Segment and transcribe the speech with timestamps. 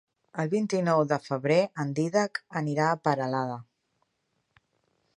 [0.43, 3.63] El vint-i-nou de febrer en Dídac anirà a Peralada.